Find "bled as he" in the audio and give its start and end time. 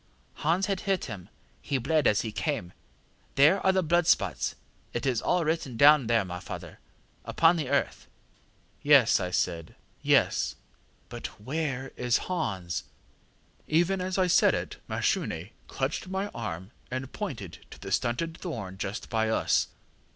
1.77-2.31